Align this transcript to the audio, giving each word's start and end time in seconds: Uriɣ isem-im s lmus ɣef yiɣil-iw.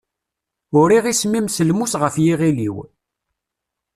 Uriɣ 0.79 1.05
isem-im 1.11 1.47
s 1.55 1.57
lmus 1.67 1.93
ɣef 2.01 2.15
yiɣil-iw. 2.23 2.75